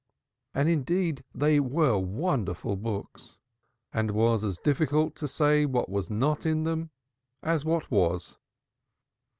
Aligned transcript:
And, 0.55 0.67
indeed, 0.67 1.23
they 1.31 1.59
were 1.59 1.95
wonderful 1.99 2.75
books. 2.75 3.37
It 3.93 4.09
was 4.09 4.43
as 4.43 4.57
difficult 4.57 5.13
to 5.17 5.27
say 5.27 5.63
what 5.67 5.89
was 5.89 6.09
not 6.09 6.43
in 6.43 6.63
them 6.63 6.89
as 7.43 7.65
what 7.65 7.91
was. 7.91 8.39